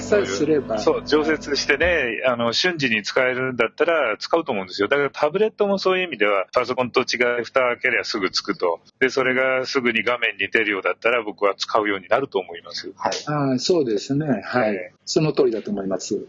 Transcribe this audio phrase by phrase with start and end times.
[0.00, 0.78] さえすれば。
[0.78, 4.88] そう、常設してね、あの、瞬時に使えるんだったら使うと思うんですよ。
[4.88, 8.80] だからタブレットもそういう意味では、パソコンと違い蓋開けりゃすぐつくと。
[9.00, 12.92] で、それがすぐに画面に出るようだったら僕は使うようになると思います。
[12.96, 13.12] はい。
[13.54, 14.42] あそうですね。
[14.44, 14.92] はい。
[15.04, 16.26] その通りだと思います。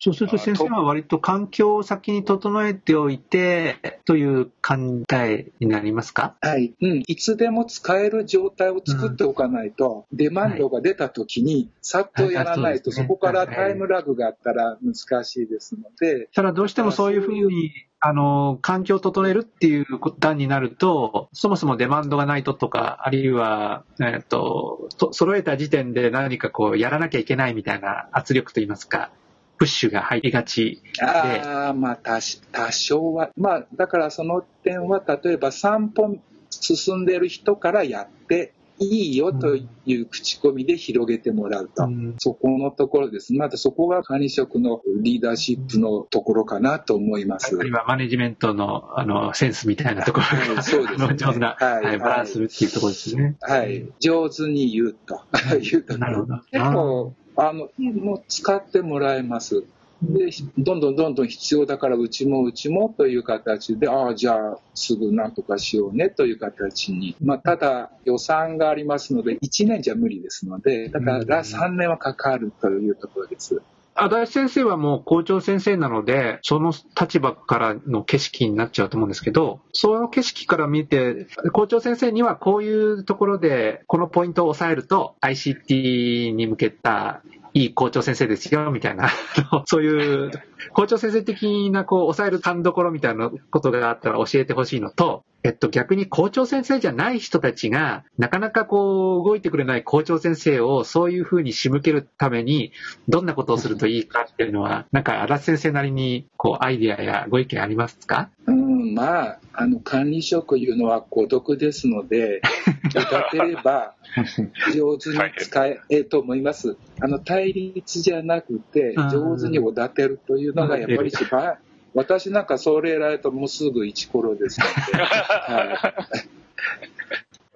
[0.00, 6.34] そうすると先生は割と環境を先に整えておいてという考えになりますか？
[6.40, 6.74] はい。
[6.80, 7.02] うん。
[7.06, 16.28] いつでも使える状態を作っておかないと、うん、デマンドが出た時に、さっとやらないと、そこからタイムラグがあったら難しいですので。
[16.34, 19.86] ただどうしてもそういうふうにあの、環境を整えるっていう
[20.18, 29.10] 段になると、そもそもデマンドがないととか、あるいは、えっと、と揃えた時点で何かこう、やらなきゃいけないみたいな圧力といいますか、
[29.58, 31.04] プッシュが入りがちで。
[31.04, 32.18] ああ、まあ多、
[32.52, 33.30] 多少は。
[33.36, 41.84] まあ、だからその点は、例えば3本進んでる人からやっていいよという口コミで広げてもらうと。
[41.84, 43.32] うん、そこのところです。
[43.32, 47.56] またそこが管理職のリーダーシップのところかなと思います。
[47.56, 53.36] あるいはマネジメントのあのセンスみたいなところが、 そうですね、 上手な、はい、バランスするっていうところですね。
[53.40, 53.86] はい。
[53.98, 55.22] 上手に言うと。
[55.60, 55.96] 言うと。
[55.96, 56.40] なるほど。
[56.50, 59.64] 結構あの、もう使ってもらえます。
[60.02, 67.16] で、どんどんどんどん必要だからうちもうちもという形で、ああ、じゃあすぐなんとかしようねという形に。
[67.22, 73.62] まあ、ただ予算がありますので、1年じゃ無理ですので、だから3年はかかるというところです。
[73.96, 87.22] 足立先生はもう校長先生なので、その立場からの景色になっちゃうと思うんですけど、その景色から見て、校長先生にはこういうところで、このポイントを抑えると ICT に向けた
[87.56, 89.08] いい校長先生ですよ、みたいな、
[89.64, 90.30] そういう
[90.76, 102.72] 校長先生的なこう抑える勘どころみたいなことがあったら教えてほしいのと、えっと、逆に校長先生じゃない人たちが、なかなかこう、動いてくれない校長先生をそういうふうに仕向けるために、
[103.08, 108.28] どんなことをするといいかっていうのは、なんか、荒先生なりに、こう、アイディアやご意見ありますか？
[108.46, 112.40] うん、まあ、あの、管理職いうのは孤独ですので、
[112.88, 113.94] 歌てれば、
[114.74, 116.76] 上手に使え、えと思います。
[117.00, 121.56] あの、対立じゃなくて、上手におだてるというのがやっぱり一番、
[121.94, 125.64] 私なんかそれやられるともうすぐ一コロですので、は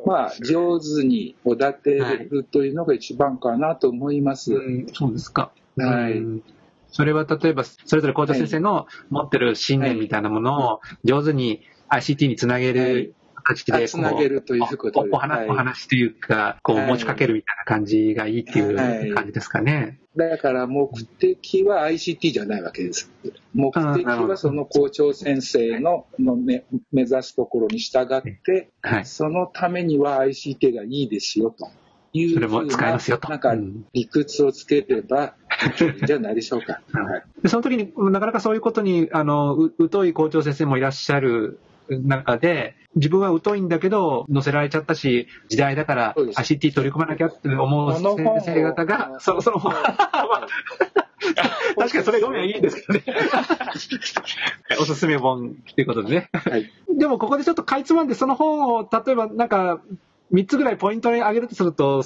[0.05, 4.55] い、まあ、上手におだてるというのが一番かなと思います。
[4.55, 5.53] はい、そうですか。
[5.77, 6.23] はい。
[6.91, 15.11] それは例えば、それぞれ校長先生の持ってる信念みたいなものを上手に ICT につなげる形で、つなげるということで。
[15.13, 19.99] お話、お話というか、こう持ちかけるみたいな感じがいいっていう感じですかね。
[20.17, 23.11] だから目的は ICT じゃないわけです。
[23.55, 31.69] 目的はその校長先生のの目目指すところに従って、はい、そのためには ICT がいいですよと。
[32.13, 33.29] いうそれも使えますよと。
[33.29, 33.55] なんか
[33.93, 35.35] 理屈をつければ
[36.07, 36.81] じゃないでしょうか。
[36.93, 49.61] はい、その時になかなかそういうことにあの疎い校長先生もいらっしゃる中で、自分は疎いんだけど、載せられちゃったし、時代だから ICT 取り込まなきゃって思う先生方が、その、その、
[51.77, 53.05] 確かにそれ読みはいいんですけどね。
[54.81, 56.31] おすすめ本ということでね。
[56.33, 59.81] はい、でもここでちょっとかいつまんで、その本を、例えばなんか、
[60.33, 62.05] 3つぐらいポイントに挙げるとすると、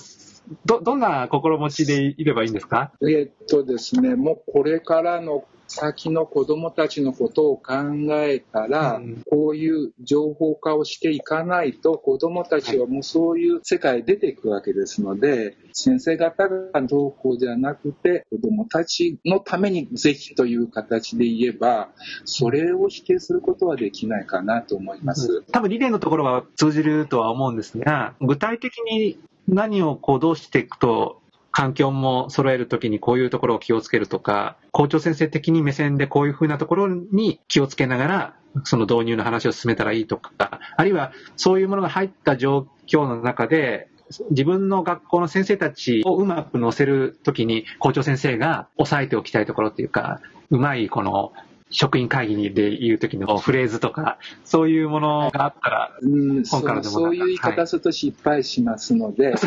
[0.67, 2.93] ど、どんな心持ちでいればいいんですか？
[3.03, 7.75] えっとですね、もうこれからの先の子供たちのことを考
[8.11, 21.89] えたら、うん、こういう情報化をしていかないと子供たちはもうそういう世界出ていくわけですので、先生方がどうこうじゃなくて子供たちのためにぜひという形で言えば、
[22.25, 25.33] それを否定することはできないかなと思います。
[25.33, 31.21] うん、多分理念のところは通じるとは思うんですが、具体的に何をこうどうしていくと
[31.55, 38.35] 環境も揃えるときにこういうところを気をつけるとか、校長先生的に目線でこういうふうなところに気をつけながら、
[38.65, 43.89] その導入の話を進めたらいいとか、あるいはそういうものが入った状況の中で、
[44.31, 50.21] 自分の学校の先生たちをうまく乗せるときに校長先生が押さえておきたいところっていうか、
[50.51, 51.33] うまいこの
[51.75, 59.39] 職員会議で言う時のフレーズとか、そういうものがあったら、うん、本からでもそういう言い方すると失敗しますので、はい、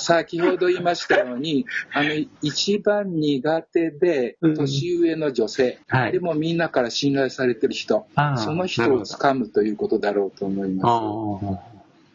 [0.00, 2.08] 先ほど言いましたように、あの、
[2.40, 8.06] 一番苦手で、年上の女性、うんはい、でもみんなから信頼されてる人、
[8.38, 11.60] その人を掴むということだろうと思いま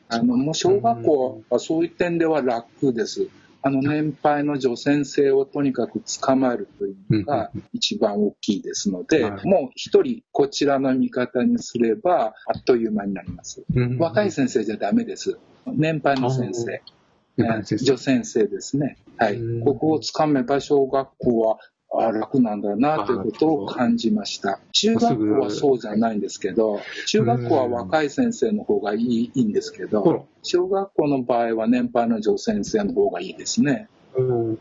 [0.09, 0.15] す。
[0.15, 3.27] あの、もう小学校はそういう点では楽です。
[3.65, 13.63] あの年配の女先生をとにかく捕まえるというのが一番大きいですので、もう一人こちらの味方にすればあっという間になります。
[13.97, 15.39] 若い先生じゃダメです。
[15.65, 16.81] 年配の先生。
[17.37, 18.97] 女先生ですね。
[19.17, 19.39] はい。
[19.63, 21.57] ここをつかめば小学校は
[21.95, 24.59] あ楽なんだなということを感じました。
[24.71, 33.87] 中学校はそうじゃないんですけど、中学校は若い先生の方がいいいいんですけど、小学校の場合は年配の女先生の方がいいですね。
[34.17, 34.59] うん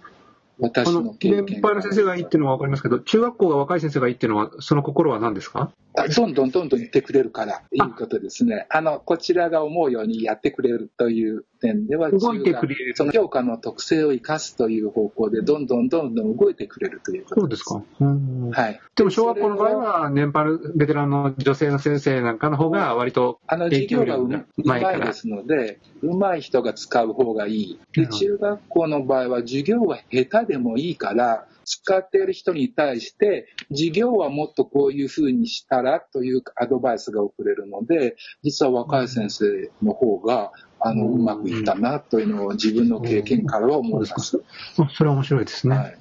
[0.58, 1.46] 私の経験。
[1.46, 5.72] 年配の先生がいいっていうのは分かりますけど、中学校が若い先生がいいっていうのは、その心は何ですか？
[5.94, 8.66] どんどんどんどん言ってくれるからいうことですね。
[8.70, 12.96] あの、こちらが思うようにやってくれるという点では、動いてくれる。
[12.96, 17.64] その教科の特性を生かすという方向で、どんどんどんどん動いてくれるということです。
[17.64, 18.60] そうですか。
[18.62, 18.80] はい。
[18.96, 24.28] でも小学校の場合は、年配のベテランの女性の先生なんかの方が割とあの、授業がう
[24.64, 27.80] まいですので、うまい人が使う方がいい。
[27.92, 44.42] で、中学校の場合は授業が下手でもいいから、使っている人に対して、授業はもっとこういうふうにしたらというアドバイスが送れるので、実は若い先生の方が、あの、うまくいったなというのを自分の経験からは思います。
[44.74, 45.76] それは面白いですね。
[45.76, 45.96] はい、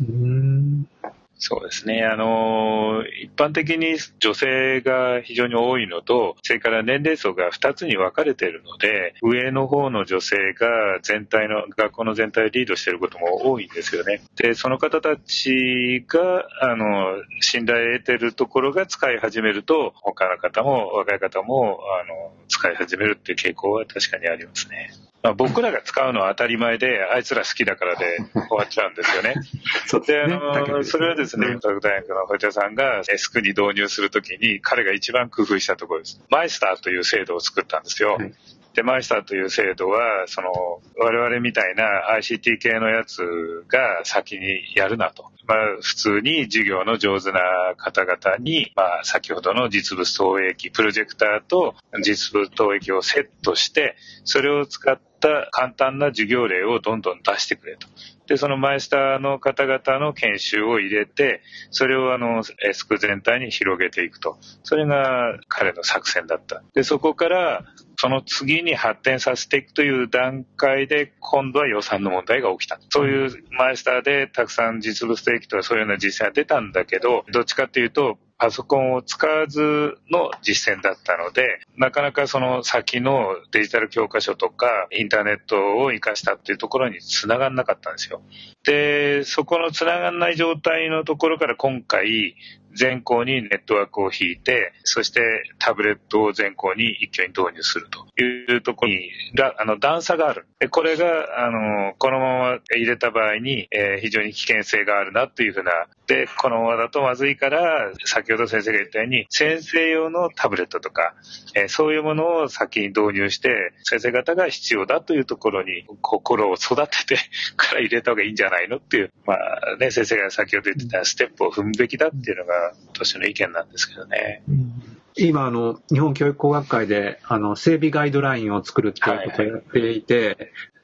[1.43, 2.05] そうですね。
[2.05, 14.21] あの、一般的に女性が非常に多いのと、それから年齢層が2つに分かれているので、上の方の女性が全体の、学校の全体をリードしていることも多いんですよね。
[14.35, 24.91] で、その方たちが、あの、信頼を得ているところが使い始めると、他の方も、若い方も、あの、使い始めるっていう傾向は確かにありますね。
[25.23, 29.35] まあ、僕らが使うのは当たり前で、あいつら好きだからで終わっちゃうんですよね。
[29.85, 36.21] そうで、ね、あの、それはですね、東北大学の堀田さんがエスクに導入するときに、彼が一番工夫したところです。
[36.29, 38.15] マイスターという制度を作ったんですよ。
[38.15, 38.33] はい
[38.73, 40.49] で、マイスターという制度は、その、
[40.97, 41.83] 我々みたいな
[42.17, 45.29] ICT 系のやつが先にやるなと。
[45.45, 47.41] まあ、普通に授業の上手な
[47.75, 57.87] 方々に、まあ、先ほどの実物投影機、プロジェクターと実物投影機をセットして、それを使った簡単な授業例をどんどん出してくれと。
[58.27, 64.37] で、そのマイスターの方々の研修を入れて、それをあの、エスク全体に広げていくと。
[64.63, 66.63] それが彼の作戦だった。
[66.73, 67.65] で、そこから、
[67.97, 72.79] その次に発展させていくという段階で、今度は予算の問題が起きた。
[72.89, 88.23] そういうマイスターでたくさん実物提起とかそういうような実践が出たんだけど、どっちかっていうと、パソコンを使わずの実践だったので、なかなかその先のデジタル教科書とかインターネットを活かしたっていうところにつながんなかったんですよ。
[88.63, 92.35] で、そこのつながんない状態のところから今回、
[92.75, 95.21] 全校にネットワークを引いて、そして
[95.59, 99.11] タブレットを全校に一挙に導入するというところに、
[99.57, 100.47] あの、段差がある。
[100.59, 105.71] で、これが、あの、このまま入れた場合に、えー、非常に危険性があるなというふうな、
[106.07, 111.15] で、このままだとまずいから、先ほど先生が言ったように、先生用のタブレットとか、
[111.55, 117.17] えー、そういうものを先に導入して、先生方が必要だというところに心を育てて
[117.55, 122.53] から入れた方がいいんじゃないのっていう、まあね、先生が先ほど言ってたステップを踏むべきだっていうのが、
[122.93, 124.43] としての意見なんですけどね。
[124.47, 130.37] うん今、あの、日本教育工学会で、あの、整備ガイドラインを作るっていうことをやっていて、はいはい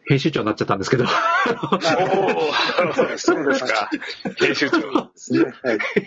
[0.07, 1.05] 編集長になっちゃったんですけど。
[1.05, 1.07] お
[3.17, 3.89] そうですか。
[4.37, 4.79] 編集長。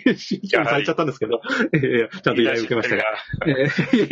[0.03, 1.41] 編集長にされちゃったんですけど、
[1.73, 3.03] えちゃんと依頼を受けましたが。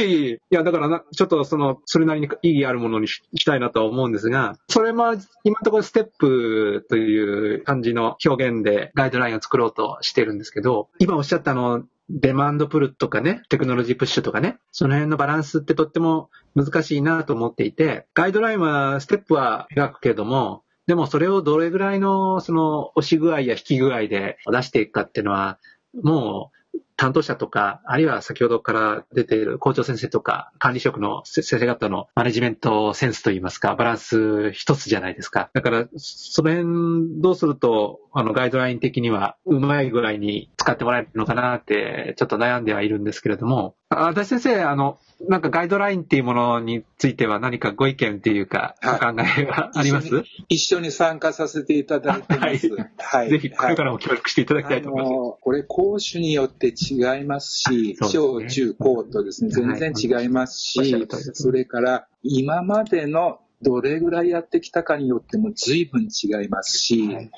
[0.05, 25.59] いや、だからな、ちょっとその、それなりに意義あるものにしたいなとは思うんですが、それも今のところステップという感じの表現でガイドラインを作ろうとしてるんですけど、今おっしゃったの、デマンドプルとかね、テクノロジープッシュとかね、その辺のバランスってとっても難しいなと思っていて、ガイドラインは、ステップは描くけども、でもそれをどれぐらいのその押し具合や引き具合で出していくかっていうのは、
[26.01, 35.49] もう担当者とか、あるいは先ほどから出ている校長先生とか、管理職の先生方のマネジメントセンスといいますか、バランス一つじゃないですか。
[35.53, 52.69] だから、その辺どうすると、あの、ガイドライン的にはうまいぐらいに使ってもらえるのかなって、ちょっと悩んではいるんですけれども、私先生、あの、なんかガイドラインっていうものについては何かご意見っていうか、お考えはあります、一緒に参加させていただいてます。
[52.97, 53.29] はい。
[53.29, 55.41] ぜひ、これからも協力していただきたいと思います。
[55.41, 67.29] これ、講師によって違いますし、小、中、高とですね、全然違いますし、それから今までのどれぐらいやってきたかによっても随分違いますし、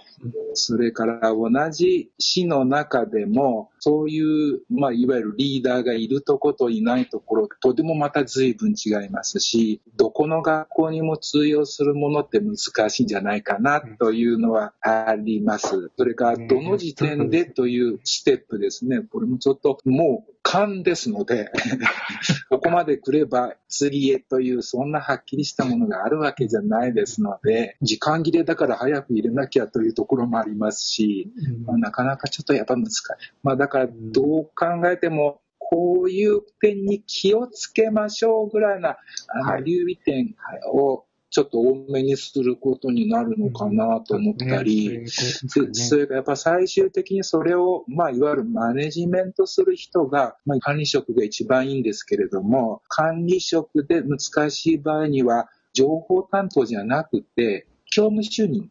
[0.53, 15.91] それから同じ市の中でも、そういう、まあ、いわゆるリーダーがいるとこといないところとでもまた随分違いますし、どこの学校にも通用するものって難しいんじゃないかなというのはあります。
[15.97, 19.01] それから、どの時点でというステップですね。
[19.01, 21.49] これもちょっともう勘ですので、
[22.51, 31.31] ここまで来れば釣りへという、そんなはっきりしたものがあるわけじゃないですので、時間切れだから早く入れなきゃというところもありますし、
[31.65, 33.01] まあ、なかなかちょっとやっぱ難しい。
[33.43, 38.97] まあ、だからどう考えても、こういう点に気をつけましょうぐらいな、
[39.29, 40.35] あの、留意点
[40.73, 58.69] をちょっと多めにすることになるのかなと思ったり、それからやっぱ最終的にそれを、まあ、いわゆるマネジメントする人が、まあ、管理職が一番いいんですけれども、管理職で難しい場合には、情報担当じゃなくて、教務主任、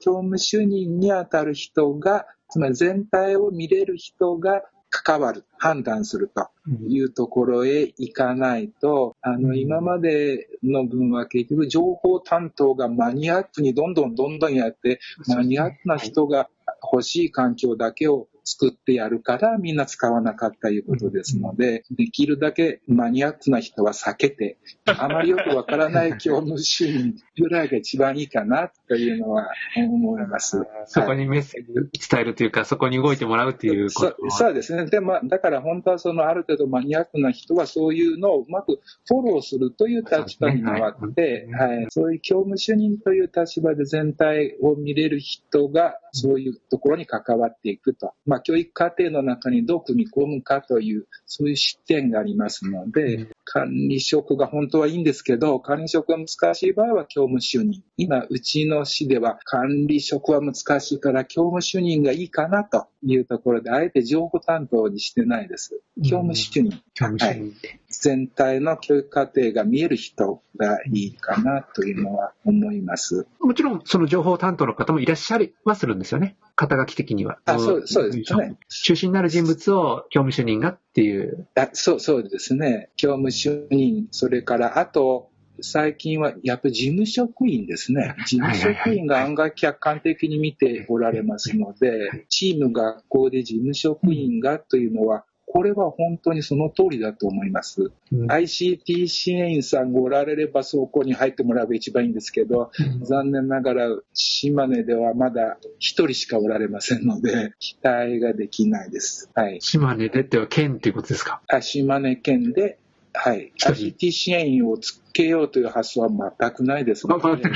[0.00, 6.50] 教務主任にあたる人が、つまり全体を見れる人が関わる、判断すると
[6.88, 16.48] いうところへ行かないと、あの、今までの分は結局情報担当がマニアックにどんどんどんどんやって、マニアックな人が
[16.92, 30.62] 欲しい環境だけを作ってやるからみんな使わなかったということですので、できるだけマニアックな人は避けて、あまりよくわからない教務主任ぐらいが一番いいかなというのは思います。
[30.86, 34.86] そこにメッセージ伝えるというか、そこに動いてもらうということそそうですね。
[34.86, 48.12] で、まだから本当はそのある程度マニアックな人はそういうのをうまくフォローするという立場に回って、はい、はい、そういう教務主任という立場で全体を見れる人がそういうところに関わっていくと。
[48.26, 57.82] まあ、教育課程の中にどう組み込むかという、そういう視点がありますので、管理職が本当はいいんですけど、管理職が難しい場合は教務主任。
[57.96, 65.82] 今、うちの市では管理職は難しいから教務主任がいいかなというところで、あえて情報担当にしてないです。
[65.96, 66.70] 教務主任。
[66.94, 73.26] 教務主任、はい全体の教育過程が見える人がいいかなというのは思います。
[73.40, 76.36] もちろん、その情報担当の方もいらっしゃりはするんですよね。
[76.54, 77.38] 肩書き的には。
[77.44, 78.56] あ、そうそうですね。
[78.68, 81.48] 中心になる人物を教務主任がっていう。
[81.56, 82.90] あそうそうですね。
[82.96, 85.30] 教務主任、それからあと、
[85.62, 88.14] 最近はやっぱり事務職員ですね。
[88.26, 97.90] 事務職員が案外客観的に見ておられますので、チーム学校で事務職員がというのは、これは本当にその通りだと思います。
[98.12, 109.28] うん、ICT 支援員さんがおられればそこに入ってもらえば一番いいんですけど、うん、残念ながら島根ではまだ一人しかおられませんので、期待ができないです。
[109.34, 109.60] はい。
[109.60, 111.42] 島根でっては県っていうことですか？
[111.48, 112.78] あ島根県で、
[113.12, 113.52] はい。
[113.58, 117.50] ICT 支援員をつけようという発想は全くないですので、ね。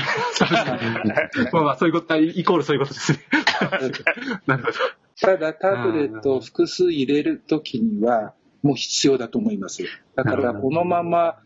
[1.51, 3.19] まあ まあ、そういうこと、イコールそういうことですね。
[4.47, 4.77] なるほど。
[5.21, 8.33] ただタブレットを複数入れるときには、
[8.63, 9.83] もう必要だと思います。
[10.15, 11.37] だからこのまま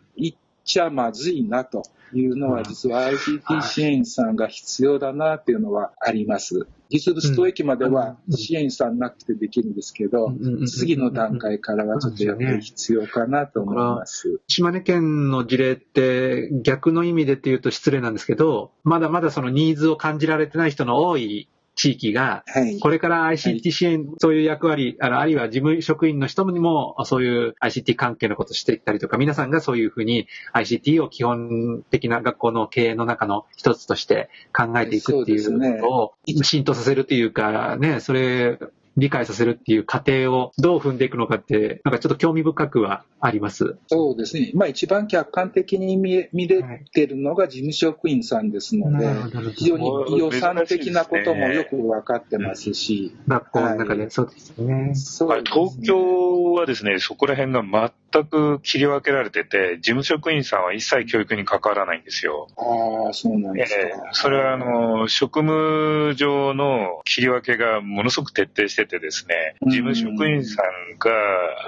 [0.69, 1.81] ちゃまずいなと
[2.13, 6.67] いうのは、実は ICT 支援員さんが必要だなっていうのはあります。
[6.89, 10.31] 実物投益までは支援員さんなくてできるんですけど、
[10.67, 14.39] 次の段階からはちょっとやっぱり必要かなと思います。
[14.47, 21.49] 島根県の事例って逆の意味でっていうと失礼なんですけど、まだまだそのニーズを感じられてない人の多い
[21.79, 22.43] 地域が、
[22.81, 38.59] これから ICT 支援、そういう役割、あるいは事務職員の人にも、そういう ICT 関係のことをしていったりとか、皆さんがそういうふうに ICT を基本的な学校の経営の中の一つとして考えていくっていうのを浸透させるっていうか、ね、それ
[38.99, 43.77] 理解させるっていう過程をどう踏んでいくのかって、なんかちょっと興味深くはあります。
[43.87, 44.51] そうですね。
[44.53, 46.63] まあ一番客観的に見見れ
[46.93, 49.15] てるのが事務職員さんですので、はい、
[49.55, 53.15] 非常に予算的なこともよく分かってますし。
[53.27, 54.91] 学校の中で、そうですね。
[54.95, 57.63] そう、東京はですね、そこら辺が
[58.11, 62.47] 全く切り分けられてて、事務職員さんは一切教育に関わらないんですよ。
[62.57, 63.81] ああ、そうなんですか。
[63.81, 71.11] えー、それはあの、職務上の切り分けがものすごく徹底しててですね、事務職員さんが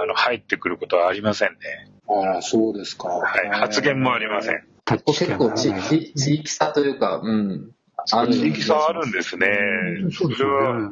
[0.02, 1.58] あの入ってくることはありませんね。
[2.08, 3.08] ああ、そうですか。
[3.08, 4.64] はい、発言もありません。
[4.86, 5.72] 結構地
[6.16, 7.72] 地域差というか、うん。
[8.06, 9.48] 地域差あるんですね。
[10.12, 10.92] それは、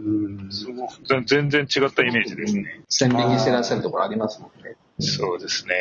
[0.51, 2.83] すごく全然違ったイメージですね。
[2.87, 4.63] 鮮明にしてらっしゃるところありますもん。
[4.63, 4.75] ね。
[4.99, 5.75] そうですね。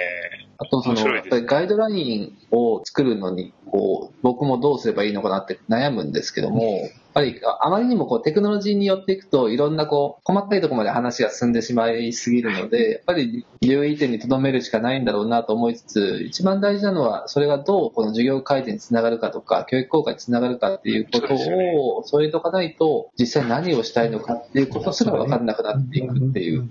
[0.58, 26.68] あと、その、やっぱりガイドラインを作るのに、こう、僕もどうすればいいのかなって悩むんですけども、やっぱり、あまりにもこう、テクノロジーによっていくと、いろんなこう、細かいところまで話が進んでしまいすぎるので、 やっぱり、留意点に留めるしかないんだろうなと思いつつ、一番大事なのは、それがどうこの授業改善につながるかとか、教育効果につながるかっていうことを、そういうとかないと、実際何をしたいのかっていうことすら分かんなくなっていくっていう。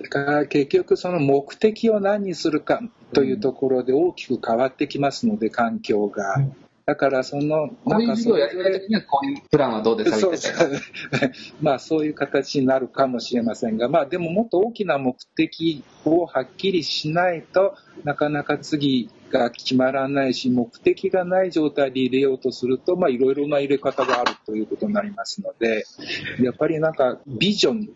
[0.00, 2.80] だから結局その目的を何にするか
[3.12, 6.36] というところで大きく変わってきますので環境が。
[6.86, 10.38] だからその、こういう授業をやるときには、こういうプランはどうですか？
[10.38, 10.70] そう
[11.60, 17.74] まあそういう形になるかもしれませんが、まあでももっと大きな目的をはっきりしないと
[18.04, 25.84] なかなか次が決まらないし、目的がない状態で入れようとすると、まあいろいろな入れ方があるということになりますので、
[26.42, 27.88] やっぱりなんかビジョン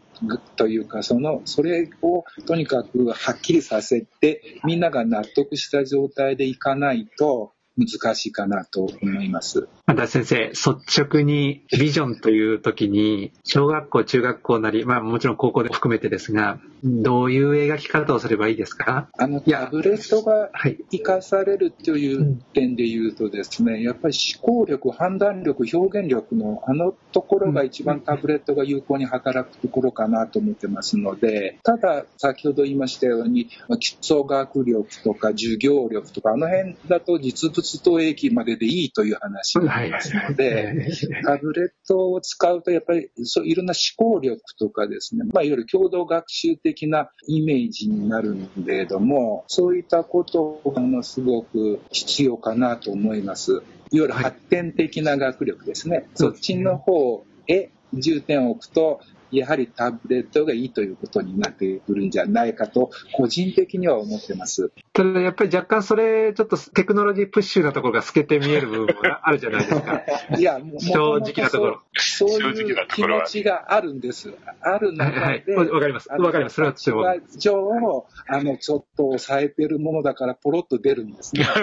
[0.57, 9.69] というか、その、それをとにかくはっきりさせて、みんなが納得した状態でいかないと、難しいかなと思います。
[9.85, 10.71] また先生、率
[11.03, 19.09] 直にビジョンという時に、小学校、中学校なり、まあもちろん高校で含めてですが、どういう描き方をすればいいですか？
[19.19, 20.51] あの、タブレットが
[20.91, 33.49] 生かされるという点で言うとですね、やっぱり思考力、判断力、表現力のあのところが一番タブレットが有効に働くところかなと思ってますので、ただ、先ほど言いましたように、
[33.81, 40.89] 基礎学力とか授業力とか、あの辺だと実物投影まででいいという話になりますので、
[41.25, 53.53] タブレットを使うとやっぱりそういろんな思考力とかですね、まあ、いわゆる共同学習的なイメージになるんれども、そういったことがものすごく必要かなと思います。
[53.53, 55.97] いわゆる発展的な学力ですね。
[55.97, 59.01] はい、そっちの方へ重点を置くと、
[59.33, 64.71] やはりタブレットがいいということになってくるんじゃないかと、個人的には思ってます。
[64.93, 70.03] ただやっぱり若干それ、ちょっとテクノロジープッシュなところが透けて見える部分があるじゃないですか。
[70.39, 71.83] いや、もう正直なところ。
[71.97, 74.35] そういう気持ちがあるんです。
[74.61, 75.21] ある中で。
[75.21, 76.09] はいわ、はい、かります。
[76.11, 76.55] わかります。
[76.55, 77.39] それはちょっと。
[77.39, 81.47] 上あの、ちょっと抑えてるものだから、ポロッと出るんですね。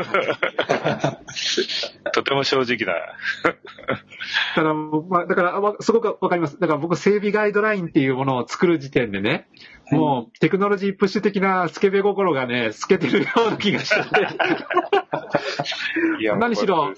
[2.14, 2.96] とても正直だ。
[4.56, 6.60] ただ、まあ、だから、すごくわかります。
[6.60, 9.48] だから僕、整備ガイドラインっていうものを作る時点でね、
[9.92, 14.28] もうテクノロジープッシュ的なスケベ心がね、透けてるような気がしてて。
[16.38, 16.94] 何しろ、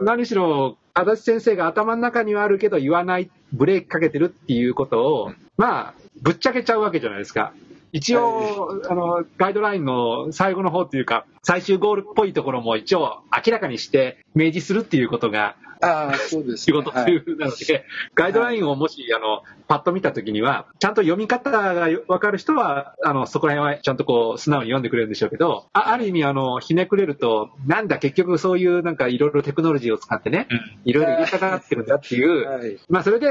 [0.00, 7.52] 何しろ、足立先生が頭の中にはあるけど言わない、ブレーキかけてるっていうことを、まあ、ぶっちゃけちゃうわけじゃないですか。
[7.92, 17.16] 一応、あの、ガイドラインの最後の方っていうか、最終ゴールっぽいところも一応明らかにして明示するっていうことが、ああ、そうです、ね、仕事とい。
[17.16, 17.84] うふうなので、はい、
[18.14, 30.48] ガイドラインをもし、あの、パッと見たときには、ちゃんと読み方がわかる人は、あの、そこら辺はちゃんとこう、素直に読んでくれるんでしょうけど、あある意味、あの、ひねくれると、なんだ、結局そういうなんかいろいろテクノロジーを使ってね、
[30.84, 33.28] いろいろ入れたがってるんだっていう、はい、まあ、それで、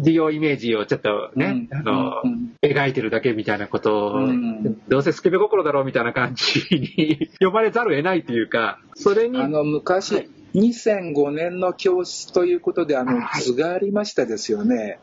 [0.00, 9.40] 事業イメージをちょっとね、うん、あの、うん、描いてるだけみたいなことを、うん、どうせスケベ心だろうみたいな感じに 読まれざるを得ないというか、それに。
[9.40, 14.98] あの、昔、2005年の教室ということで、あの、図がありましたですよね。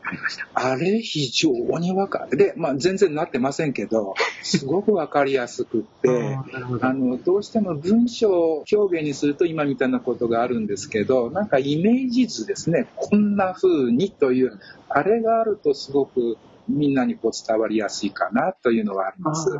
[0.54, 2.36] あれ、非常にわかる。
[2.36, 6.38] で、まあ、全然なってませんけど、すごくわかりやすくって、
[6.80, 12.86] あの、どうしても文章表現にすると今みたいなことがあるんですけど、なんかイメージ図ですね。
[12.96, 16.36] こんな風にという、あれがあるとすごく
[16.68, 19.50] みんなにこう伝わりやすいかなというのはあります。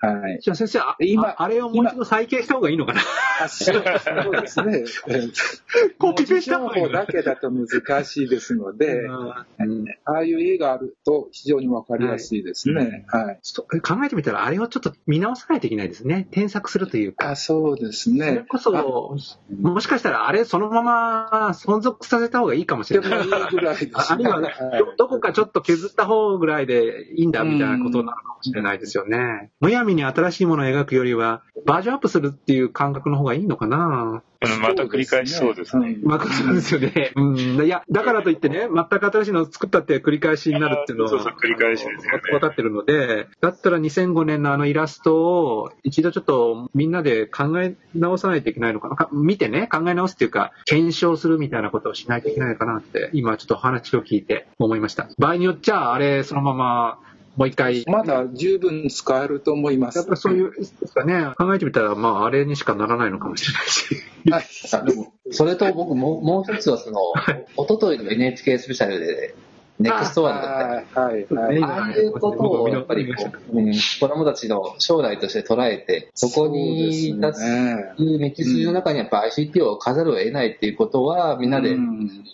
[0.00, 0.38] はい。
[0.40, 3.00] じゃあ先生、あ今あれをもう一度再建した方がいいのかな？
[3.40, 4.84] あそうですね。
[5.98, 9.46] コピペした方がいいだけだと難しいですので、うん、あ
[10.06, 13.04] あいう絵があると非常にわかりやすいですね。
[13.08, 13.24] はい。
[13.24, 13.38] はい、
[13.80, 16.28] 考えてみたら、あれをちょっと見直さないといけないですね。
[16.30, 17.30] 添削するというか。
[17.30, 18.26] あそうですね。
[18.28, 19.16] それこそ、
[19.60, 23.10] もしかしたらあれそのまま存続させた方がいいかもしれない。
[23.10, 24.52] でもいいぐらいです、ね、あるいは、ね、
[24.96, 29.50] どこかちょっと削った方ぐらいでいいんだみたいなことなのかもしれないですよね。
[29.60, 34.22] むやみに新しいものを描くよりは、バージョンアップするっていう感覚の方がいいのかな
[34.60, 35.96] また繰り返しそうですね。
[36.02, 37.12] またそうですよね。
[37.16, 37.36] うん。
[37.36, 42.20] いや、だからといってね、全く新しいのを作ったって繰り返しになるっていうのは、そうそう、繰り返しですよね。
[42.30, 49.08] 分かってるので、だったら2005年のあのイラストを一度ちょっとみんなで考え直さないといけないのかな。
[49.12, 55.08] 見てね、考え直すっていうか、検証するみたいなことをしないといけないのかなって、今ちょっと話を聞いて思いました。
[55.18, 57.00] 場合によっちゃ、あれそのまま
[57.38, 57.84] もう一回。
[57.86, 59.98] まだ十分使えると思います。
[59.98, 61.32] やっぱそういう、ですかね。
[61.38, 63.56] 考えてみたら、まあ、あれにしかならないのかもしれ
[64.28, 64.74] ないし。
[64.74, 64.86] はい。
[64.86, 66.98] でも、それと僕も、もう一つはその、
[67.56, 69.36] おとといの NHK スペシャルで、
[69.78, 72.68] ネクストワールドだったり、はいはい、ああいうことを。
[72.68, 81.76] やっぱりこう、うん、子供たちの将来として捉えて、そこに立つ道筋の中にやっぱ ICT を飾るを得ないっていうことは、みんなで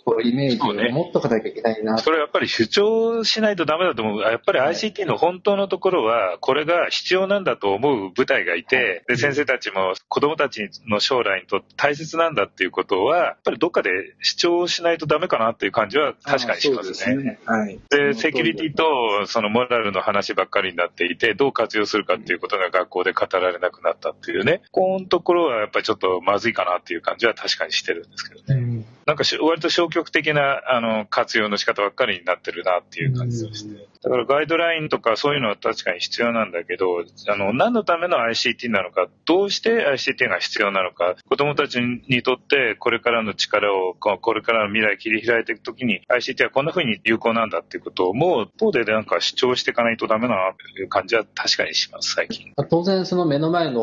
[0.05, 4.21] こうイメージを持っとかなきゃいけないな、それはやっぱり主張しないとダメだと思う。
[4.21, 13.89] やっぱり ICT の本当のところは、これが必要なんだと思う部隊がいて、で先生たちも子供たちの将来にとって大切なんだっていうことは、やっぱりどっかで
[14.21, 17.34] 主張しないとダメかなっていう感じは確かにしますね。
[17.35, 17.39] ね。
[17.45, 17.79] はい。
[17.89, 28.61] で、セキュリティとそのモラルの話ばっかりになっていて、どう活用するかっていうことが学校で語られなくなったっていうね、このところはやっぱりちょっとまずいかなっていう感じは確かにしてるんですけどね。
[28.61, 33.87] うんなんか割と消極的なあの活用の仕方ばっかりになってるなっていう感じがして。
[34.01, 52.53] だからガイドラインとかそういうのは確かに必要なんだけど、あの、何のための ICT なのか、どうして ICT が必要なのか、子供たちにとってこれからの力を、これからの未来切り開いていくときに ICT はこんな風に有効なんだっていうことも一方でなんか主張していかないとダメだなという感じは確かにします、最近。
[52.69, 53.81] 当然その目の前の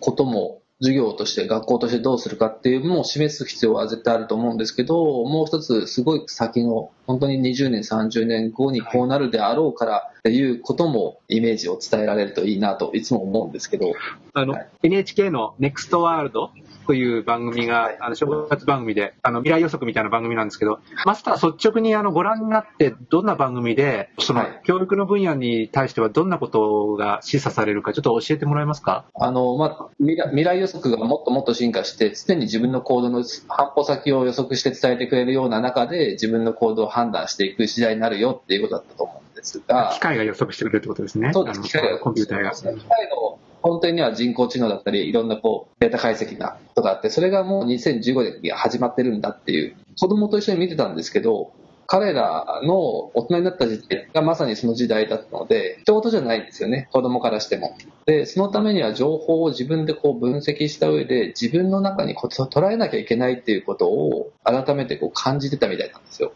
[0.00, 13.92] ことも授業として学校としてどうするかっていうのを示す必要は絶対あると思うんですけど、もう一つすごい先の、本当に20年、30年後にこうなるであろうからっていうこともイメージを伝えられるといいなといつも思うんですけど。
[14.40, 16.50] あの、はい、NHK の NEXT ワールド
[16.86, 29.04] という番組が、あの、正月番組で、あの、未来予測みたいな番組なんですけど、マスター率直にあの、ご覧になって、どんな番組で、その、教育の分野に対してはどんなことが示唆されるか、ちょっと教えてもらえますか？
[29.14, 39.90] あの、まあ、未来未来予測がもっともっと進化して、常に自分の行動の半歩先を予測して伝えてくれるような中で、自分の行動を判断していく時代になるよっていうことだったと思うんですが。
[39.92, 41.32] 機械が予測してくれるってことですね。
[41.34, 41.60] そうです。
[41.60, 41.98] 機械が。
[41.98, 42.52] コンピューターが。
[42.52, 42.74] 機械
[43.10, 51.52] の本当には人工知能だったり、いろんなこう、データ解析なことがあって、それがもう2015年に始まってるんだっていう、子供と一緒に見てたんですけど、
[51.90, 52.76] 彼らの
[53.14, 57.78] 大人になった時代がまさにその時代だったので、一言じゃないんですよね、子供からしても。
[58.04, 66.32] で、そのためには情報を自分でこう分析した上で、自分の中にこう捉えなきゃいけないっていうことを改めてこう感じてたみたいなんですよ。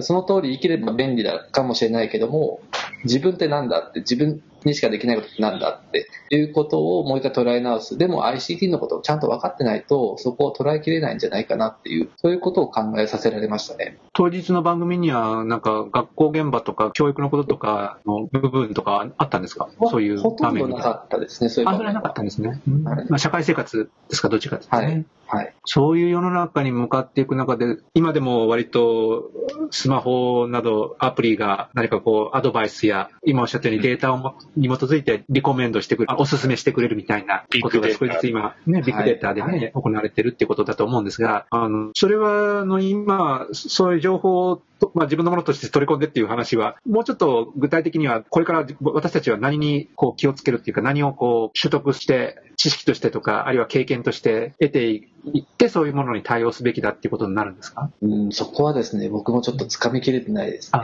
[0.00, 2.60] その通り生きれば便利だかもしれないけども、
[3.04, 7.98] 自分ってなんだって、自分にしかできないことってなんだっていうことをもう一回捉え直す。
[7.98, 13.98] でも ICT のことをちゃんと分かってないと、そこを捉えきれないんじゃないかなっていう、そういうことを考えさせられましたね。
[14.12, 19.70] 当日の番組には、なんか学校現場とか教育のこととかの部分とかあったんですか？
[19.90, 22.60] そういうほとんどなかったですね、そういうあ、それなかったんですね。
[22.68, 24.78] うん、まあ、社会生活ですか、どっちかですね。
[24.78, 29.30] はいはい、そういう世の中に向かっていく中で、今でも割と
[29.80, 44.62] スマホなどアプリが何かこうアドバイスや、今おっしゃったようにデータをに基づいてリコメンドしてくれる、おすすめしてくれるみたいなことが少しずつ今、ね、ビッグデータでね、はい、行われてるってことだと思うんですが、あの、それは、あの、今、そういう情報を
[44.94, 55.06] まあ、自分のものとして取り込んでっていう話は、もうちょっと具体的には、これから私たちは何にこう気をつけるっていうか、何をこう取得して、知識としてとか、あるいは経験として得てい
[55.40, 57.90] って、そういうものに対応すべきだっていうことになるんですか？
[58.02, 60.80] うん、そこはですね、僕もちょっと掴みきれてないですね。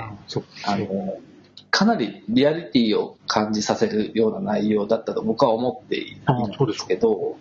[0.65, 1.19] あの
[1.71, 6.21] かなりリアリティを感じさせるような内容だったと僕は思っている
[6.65, 7.37] んですけど、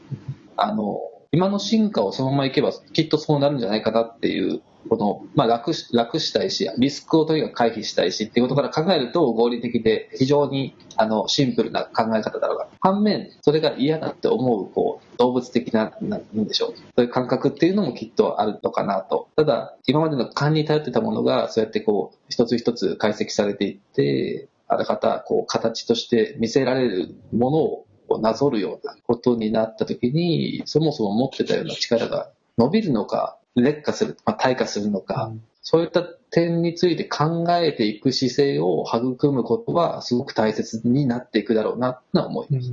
[0.58, 1.00] あの、
[1.36, 16.74] 今の進化をそのままいけばきっとそうなるんじゃないかなっていうこの、まあ楽し、楽したいし、リスクをとにかく回避したいしっていうことから考えると合理的で非常にあのシンプルな考え方だろうが、反面、それが嫌だって思う、こう、動物的な、なんでしょう。
[16.76, 19.28] そういう感覚っていうのもきっとあるのかなと。
[19.36, 27.85] ただ、今までの勘に頼ってたものが、そうやってこう、一つ一つ解析されていって、あらかた、こう、形として見せられるものを
[28.20, 42.72] なぞるようなことになった時に、そもそも持ってたような力が伸びるのか、劣化する、まあ、退化するのか、うん、そういった点について考えていく姿勢を育むことはすごく大切になっていくだろうなと思います。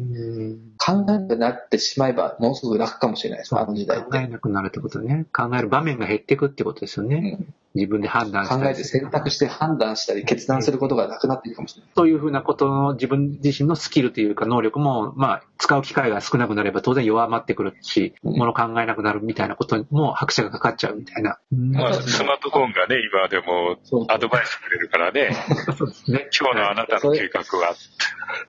[0.79, 4.11] 考えなくなってしまえばものすごく楽かもしれないです、あの時代って。
[4.11, 5.27] 考えなくなるってことね。
[5.33, 7.39] 考える場面が減っていくってことですよね。
[7.39, 8.63] うん自分で判断したり。
[8.63, 11.91] 考えて選択して判断したり決断することがなくなっていくかもしれない。
[11.97, 21.39] そういうふうなことの自分自身のスキルというか能力も、まあ、使う機会が少なくなれば当然弱まってくるし、うん、もの考えなくなるみたいなことも拍車がかかっちゃうみたいな。
[21.51, 23.77] まあ、スマートフォンがね、今でも
[24.09, 25.31] アドバイスくれるからね。
[25.77, 26.29] そうですね。
[26.39, 27.75] 今日のあなたの計画は。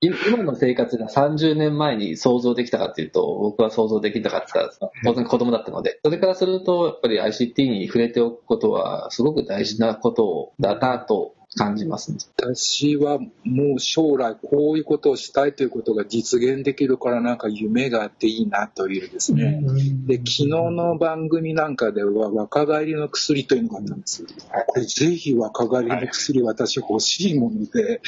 [0.02, 4.70] 今の生活が30年前に想像できたかっていうと、僕は想像できなかった
[5.04, 6.00] 当然子供だったので。
[6.04, 19.62] それからすると、やっぱり ICT に触れておくことはすごく大事なことだなと感じます、ね、私はもう将来こういうことをしたいということが実現できるからなんか夢があっていいなというですね。
[20.06, 24.26] で、昨日の番組なんかでは若返りの薬というのがあったんです。
[24.68, 28.02] これぜひ若返りの薬私欲しいもので、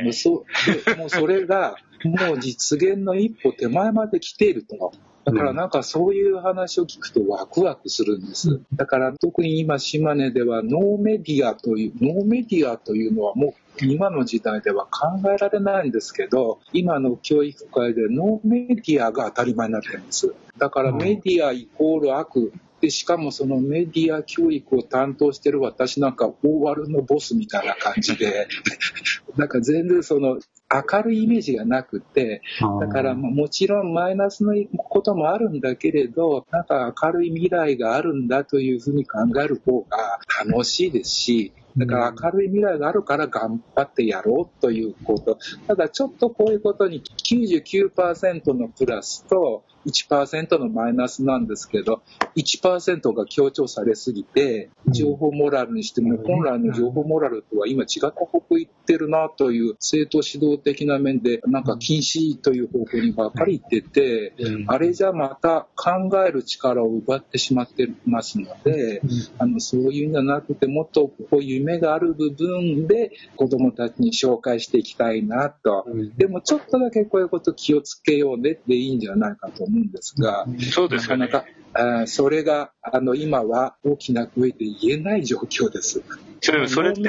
[0.00, 0.44] あのそ
[0.86, 4.92] でもうそれがもう実現の一歩手前まで来ていると。
[5.30, 8.60] だからなんかそういう話を聞くとワクワクするんです。
[8.74, 20.34] だから特に今島根ではノーメディアという、ノーメディアというのはもう今の時代では考えられないんですけど、今の教育界でノーメディアが当たり前になってるんです。
[20.56, 28.48] だからメディアイコール悪で、しかもそのメディア教育を担当してる私なんか大悪のボスみたいな感じで、
[29.36, 30.38] なんか全然その
[30.70, 32.42] 明るいイメージがなくて、
[32.80, 45.38] だからもちろんマイナスのこともあるんだけれど、なんか明るい未来があるんだというふうに考える方が楽しいですし、だから明るい未来があるから頑張ってやろうということ。
[45.66, 52.02] ただちょっとこういうことに99%のプラスと1%のマイナスなんですけど、
[52.36, 64.34] 1%が強調されすぎて、情報モラルにしても、本来の情報モラルとは今違った方向行ってるなという政党指導的な面で、なんか禁止という方向にばっかり行ってて、
[64.66, 69.02] あれじゃまた考える力を奪ってしまってますので、
[69.38, 75.86] あのそういうんじゃなくて、もっとこう夢がある部分で子供たちに紹介していきたいなと。
[76.16, 86.02] でもちょっとだけこういうこと気をつけようねでいいんじゃないかと思うんですが、そうですね、なかなかそれがあの今は大きな声で言えない状況です。
[86.40, 87.02] それって、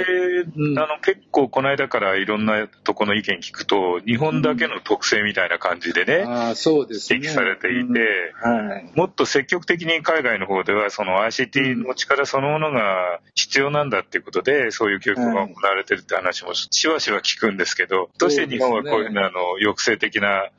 [0.58, 7.20] うん、あの結構この間からいろんなとこの意見聞くと日本だけの特性みたいな感じでね、うん、あそうですね。
[7.20, 8.70] 指摘されていて、うん。
[8.70, 20.50] はい、もっと積極的に海外の方ではその ICT の力そのものが必要なんだっていうことでそういう教育が行われてるって話もしばしば聞くんですけどどうして日本はこういうのあの抑制的な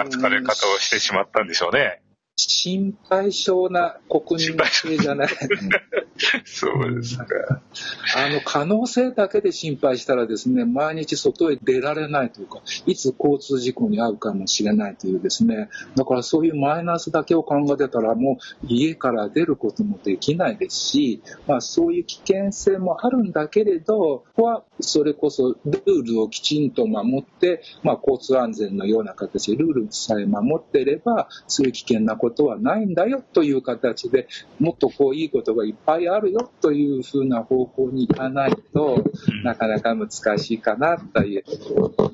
[0.00, 2.00] 扱われ方をしてしまったんでしょうね。
[2.36, 5.28] 心配性な国民性じゃない。
[6.44, 7.24] そうですか。
[8.16, 39.04] あの、可能性だけで心配したらですね、毎日外へ出られないというか、いつ交通事故に遭うかもしれないというですね、だからそういうマイナスだけを考えてたら、もう家から出ることもできないですし、まあそういう危険性もあるんだけれど、ここはそれこそルールをきちんと守って、まあ交通安全のような形でルールさえ守っていれば、そういう危険なことはないんだよという形で、もっとこういいことがいっぱいあるよというふうな方向に行かないと
[39.44, 41.44] なかなか難しいかなという。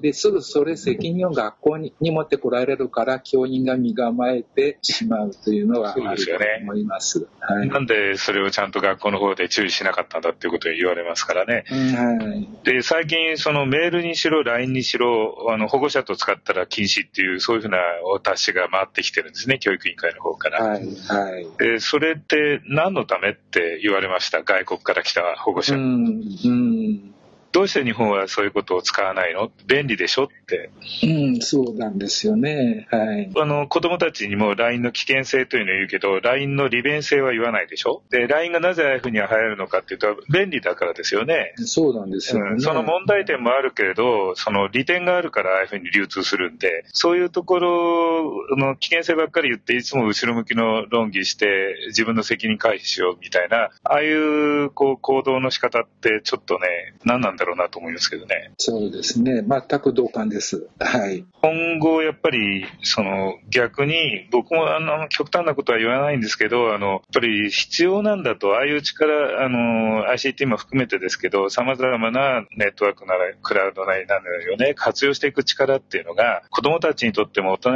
[0.01, 7.13] で、すぐそれ責任を学校に持ってこられるから教員が身構えてしまうというのはあると思います。
[7.13, 11.65] すねはい、なんでそれをちゃんと学校の方で注意しなかったんだっていうことを言われますからね。
[11.69, 20.65] はい、で、最近そのメールにしろ LINE にしろあの保護者と使ったら禁止っていうそういうふうなお達しが回ってきてるんですね、教育委員会の方から。
[20.65, 20.87] はい。
[21.09, 25.75] はい、で、それって何のためって言われました、外国から来た保護者。
[25.75, 27.15] うん、うん
[27.53, 29.51] どうして日本はそういうことを使わないの？
[29.67, 30.25] 便利でしょ？
[30.25, 30.71] って。
[31.03, 32.89] うん、そうなんですよね。
[32.91, 33.31] はい。
[33.37, 38.03] あの、子供たちにも LINE の危険性というのを言うけど、LINE の利便性は言わないでしょ？
[38.11, 41.55] で、LINE がなぜああいうふうに流行るのかっていうと、便利だからですよね。
[41.59, 42.61] そうなんですよね、うん。
[42.61, 58.53] その問題点もあるけれど、その利点があるからああいうふうに流通するんで、そういうところの危険性ばっかり言って、いつも後ろ向きの論議して、自分の責任回避しようみたいな、ああいうこう行動の仕方ってちょっとね、何なんだろうなと思いますけどどね。
[58.57, 59.43] そうですね。
[59.43, 60.69] 全く同感です。
[60.79, 61.25] はい。
[61.43, 77.71] 今後、やっぱり、その、逆に、僕も、あの、極端なことは言わないんですけど、あの、やっぱり必要なんだと、ああいう力、あの、ICT も含めてですけど、様々なネットワークなら、クラウドなりなんだよね、活用していく力っていうのが、子供たちにとっても大人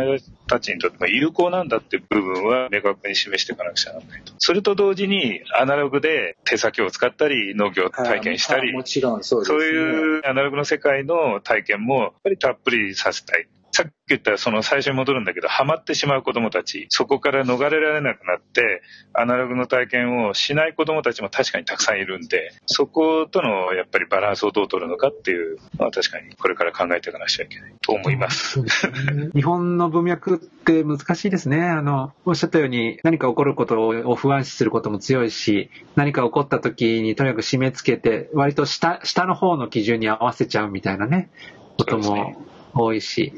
[0.46, 4.32] たちにとっても有効なんだっていう部分は明確に示していかなくちゃならないと。
[4.38, 13.48] それと同時に、アナログで手先を使ったり、農業体験したり、もちろんそうです、ね、そういうアナログの世界の体験もやっぱりたっぷりさせたい。
[13.76, 18.80] さっき言ったその最初に戻るんだけど、ハマってしまう子供たち、そこから逃れられなくなって、
[19.12, 28.62] アナログの体験をしない子供たちも確かにたくさんいるんで、そことのやっぱりバランスをどう取るのかっていうのは確かにこれから考えていかなくちゃいけないと思います。
[29.34, 31.62] 日本の文脈って難しいですね。
[31.62, 41.28] あの、おっしゃったように何か起こることを不安視することも強いし、何か起こった時にとにかく締め付けて、割と下、下の方の基準に合わせちゃうみたいなね、
[41.76, 42.40] ことも
[42.72, 43.32] 多いし、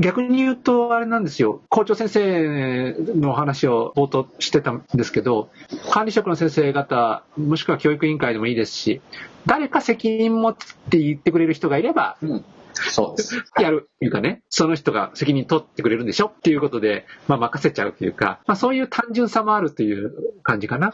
[0.00, 5.50] 逆に言うと、あれなんですよ、校長先生の話を冒頭してたんですけど、
[5.90, 9.00] 管理職の先生方、もしくは教育委員会でもいいですし、
[9.46, 10.56] 誰か責任持っ
[10.90, 13.44] て言ってくれる人がいれば、うん、そうです。
[13.60, 20.92] やるっていうかね、その人が責任取ってくれるんでしょっていうことで、まあ任せちゃうというか、まあそういう単純さもあるという感じかな。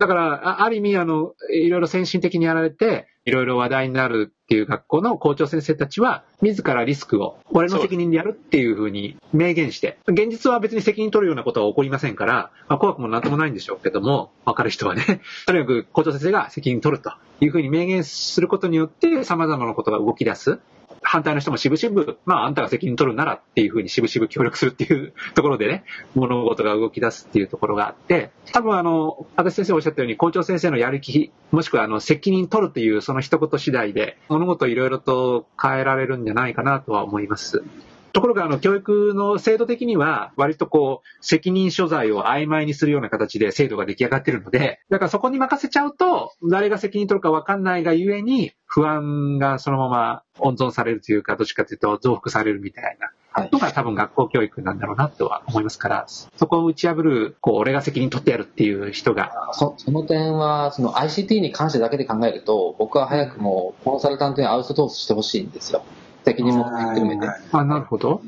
[0.00, 20.60] だから、ある意味、あの、いろいろ先進的にやられて、いろいろ話題になるっていう学校の校長先生たちは、自らリスクを、俺の責任でやるっていうふうに明言して、現実は別に責任取るようなことは起こりませんから、まあ、怖くもなんともないんでしょうけども、わかる人はね、 とにかく校長先生が責任取るというふうに明言することによって、様々なことが動き出す。
[21.02, 25.84] 反対の人もしぶしぶ、まあ、あんたが責任取るならっていうふうにしぶしぶ協力するっていうところでね、
[26.14, 37.64] 物事が動き出すっていうところがあって、多分あの、私先生おっしゃったように、校長先生のやる気、もしくはあの、責任取るっていうその一言次第で、物事いろいろと変えられるんじゃないかなとは思います。
[38.12, 53.10] ところが、あの、教育の制度的には、割とこう、責任所在を曖昧にするような形で制度が出来上がってるので、だからそこに任せちゃうと、誰が責任取るかわかんないがゆえに、不安がそのまま温存されるというか、どっちかというと増幅されるみたいな
[53.50, 59.50] のが多分学校教育なんだろうなとは思いますから、そこを打ち破る、こう、俺が責任取ってやるっていう人が。
[59.52, 65.82] そその点は、その ICT に関してだけで考えると、僕は早くもコンサルタントにアウトソースしてほしいんですよ。
[66.24, 67.26] 責任も含めて。
[67.52, 68.22] あ、なるほど。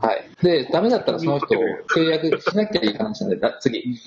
[0.00, 0.44] はい。
[0.44, 1.62] で、ダメだったらその人を
[1.94, 3.98] 契約しなきゃいい話なんで、次。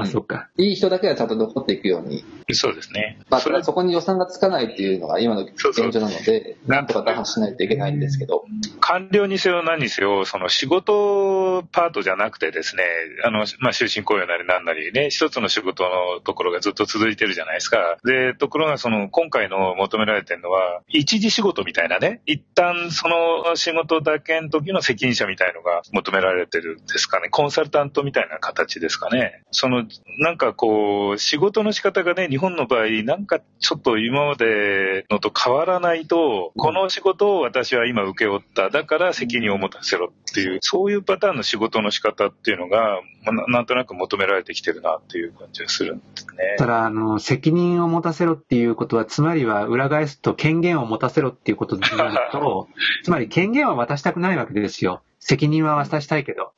[0.00, 0.48] あ、そっか。
[0.58, 2.24] いい人だけはちゃんと残っていくように。
[2.52, 3.18] そうですね。
[3.30, 8.44] まあ、それはそこに予算がつかないっていうのが今の現状なので、なんとか打破しないといけないんですけど。
[8.80, 12.82] 官僚にせよ何にせよ、その仕事パートじゃなくてですね、
[13.24, 17.96] あの、まあ、終身雇用なり何なりね、一つの仕事のところがずっと続いてるじゃないですか。
[18.04, 27.28] で、ところがその、今回の求められてるのは、一時仕事みたいなね、一旦その仕事だけの時の責任者みたいのが求められてるんですかね。
[27.30, 29.42] コンサルタントみたいな形ですかね。
[29.50, 29.83] その
[30.18, 38.70] なんかこう、仕事の仕方がね、日本の場合、なんかちょっと今までのと変わらないと、この仕事を私は今請け負った。
[38.70, 46.56] だから責任を持たせろっていう、そういうパターンの仕事の仕方っていうのが、まあ、なんとなく求められてきてるなっていう感じがするんですね。
[46.58, 52.68] ただ、あの、責任を持たせろっていうことは、つまりは裏返すと権限を持たせろっていうことになると、
[53.04, 55.02] つまり権限は渡したくないわけですよ。
[55.26, 56.52] 責任は渡したいけど、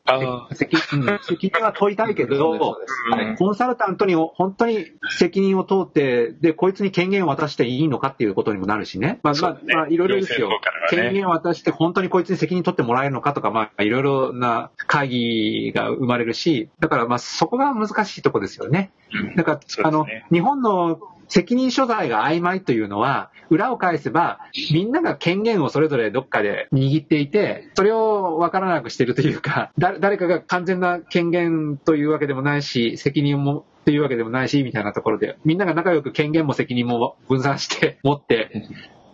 [0.53, 2.77] 責責任は問いたいけど、
[3.39, 9.21] コンサルタントに本当に責任を問うて、で、こいつに権限を渡していいのかっていうことにもなるしね。
[9.23, 10.51] まあ、まあ、まあ、いろいろですよ。
[10.91, 18.91] 権限を渡して本当にこいつに責任取ってもらえるのかとか、まあ、いろいろな会議が生まれるし、だからまあ、そこが難しいとこですよね。
[19.37, 20.99] だから、あの、日本の
[21.29, 24.41] 責任所在が曖昧というのは、裏を返せば、
[24.73, 38.51] みんなが権限をそれぞれどっかで握っていて、それを分からなくしているというか、誰かが完全な権限というわけでもないし、責任もというわけでもないし、みたいなところで、みんなが仲良く権限も責任も分散して持って、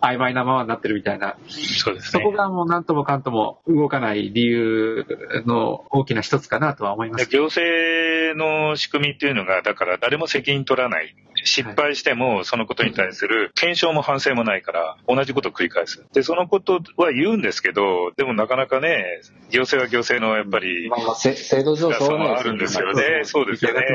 [0.02, 1.36] 曖昧なままになってるみたいな。
[1.46, 2.22] そうですね。
[2.24, 5.06] そこがもう何ともかんとも動かない理由
[5.46, 7.28] の大きな一つかなとは思います。
[7.28, 11.14] 行政の仕組みっていうのが、だから誰も責任取らない。
[11.44, 16.04] 失敗してもそのことに対する検証も反省もないから同じことを繰り返す。
[16.12, 23.22] で、そのことは言うんですけど、でもなかなかね、行政は行政のやっぱり、まあまあ制度上そうあるんですよね。
[23.24, 23.86] そうですよね。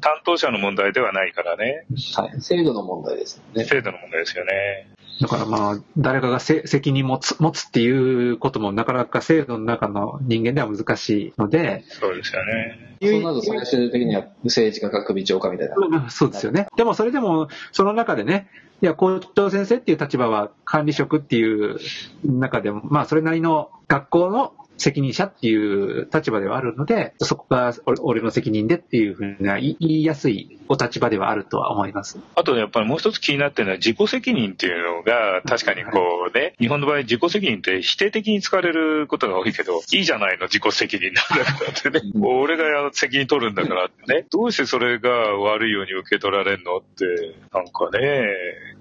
[0.00, 1.86] 担当者の問題ではないからね。
[2.14, 2.40] はい。
[2.40, 3.64] 制度の問題ですよね。
[3.64, 4.95] 制度の問題ですよね。
[5.20, 11.84] だからまあ、誰かが責任持つ持つっていうこともなかなか制度の中の人間では難しいので。
[11.88, 12.96] そうですよね。
[13.00, 16.10] そうなると最終的には政治家か首長かみたいな。
[16.10, 16.68] そうですよね。
[16.76, 18.48] でもそれでも、その中でね、
[18.82, 21.78] いや、校長先生っていう立場は管理職っていう
[22.24, 32.18] 中でも、まあそれなりの学校の責任者っていう立場ではあるので、そこが俺の責任でっていうふうな言いやすいお立場ではあるとは思います。
[32.34, 43.96] あとやっぱりもう一つ気になってるのは自己責任っていうのが確かにこうね、日本の場合自己責任って否定的に使われることが多いけど、いいじゃないの自己責任なんだからってね、俺が責任取るんだからって。
[44.06, 48.26] ね、どうしてそれが悪いように受け取られるのって、なんかね、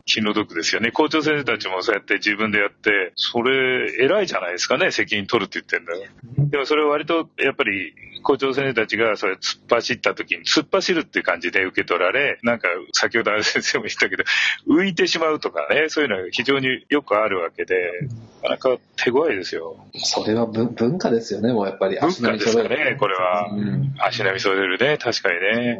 [0.05, 0.91] 気の毒ですよね。
[0.91, 6.11] 校長先生たちもそうやって自分でやって、それ偉いじゃないですかね、責任取るって言ってんだよ。
[6.37, 7.93] でもそれは割とやっぱり
[8.23, 14.23] 校長先生たちがそれ突っ走った時に突っ走るっていう感じで受け取られ、なんか先ほど先生も言ったけど、
[14.67, 17.75] 浮いてしまうとかね、そういうのが非常によくあるわけで、
[18.43, 19.77] なかなか手強いですよ。
[19.93, 21.99] それは文化ですよね、もうやっぱり。
[21.99, 23.49] 文化ですかね、これは。
[23.51, 25.79] うん、足並み揃えるね、確かにね。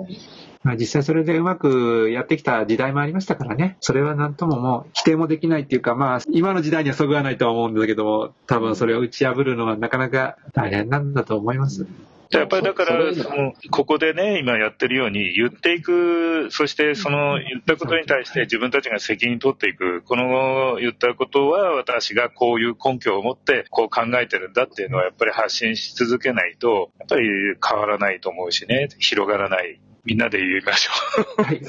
[0.65, 3.77] まあ、実際それでうまくやってきた時代もありましたからね。
[3.81, 11.85] それはなんとももう否定もできないっていうか、まあ、今の時代にはそぐわないとは思うんだけども、多分それを打ち破るのはなかなか大変なんだと思います。
[12.31, 27.29] やっぱりだから、その、ここでね、今やってるように言っていく、そしてその言ったことに対して自分たちが責任取っていく、この言ったことは私がこういう根拠を持ってこう考えてるんだっていうのはやっぱり発信し続けないと、やっぱり
[27.63, 30.91] 変わらないと思うしね、広がらないみんなで言いましょ
[31.39, 31.43] う。
[31.43, 31.61] はい。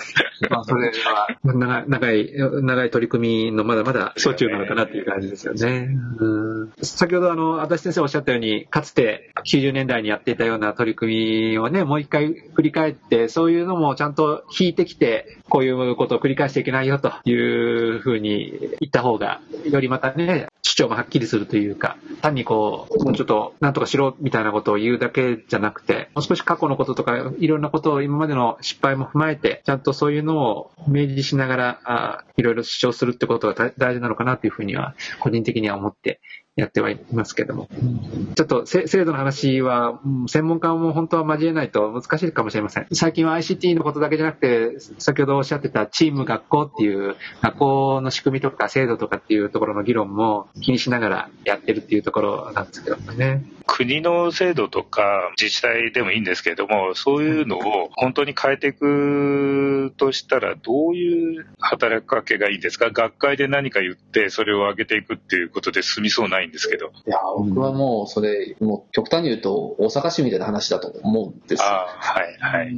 [0.51, 5.89] まあ、それは、長い、長い取り組みのまだまだ途中なのかなっていう感じですよね。
[6.19, 36.21] うん、先ほど、あの、足立先生おっしゃったように、かつて90年代にやっていたような取り組みをね、もう一回振り返って、そういうのもちゃんと引いてきて、こういうことを繰り返していけないよというふうに言った方が、よりまたね、張もはっきりするというか、単にこう、もうちょっとなんとかしろみたいなことを言うだけじゃなくて、もう少し過去のこととか、いろんなことを今までの失敗も踏まえて、ちゃんとそういうのを明示しながら、いろいろ主張するってことが大事なのかなというふうには、個人的には思って
[36.57, 37.69] やってはいますけども。
[38.35, 42.87] ちょっと制度の話は、専門家も本当は交えないと難しいかもしれません。
[42.93, 53.45] 最近は ICT のことだけじゃなくて、先ほどおっしゃってたチーム学校っていう、学校の仕組みとか制度とかっていうところの議論も気にしながらやってるっていうところなんですけどもね。
[53.67, 62.91] 国の制度とか自治体でもいいんですけれども、そういうのを本当に変えていくとしたら、どういう働きかけがいいですか？
[62.91, 66.87] 学会で何か言って、それを上げていくっていうことで済みそうないんですけど。
[67.07, 71.67] いや、僕はもうそれ、もう極端に言うと大阪市みたいな話だと思うんですよ。
[71.67, 72.75] あはいはい。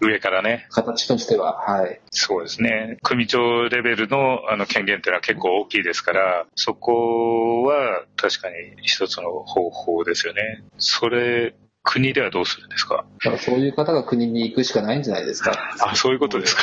[0.00, 0.66] 上からね。
[0.70, 2.00] 形としては、はい。
[2.10, 2.96] そうですね。
[3.02, 10.64] 組長レベルのあの権限っていうのは結構大きいですから、そこは確かに一つの方法ですよね。
[10.78, 13.04] それ、国ではどうするんですか？
[13.24, 15.52] だからそういう方が国に行くしかないんじゃないですか。
[15.80, 16.62] あ、そういうことですか？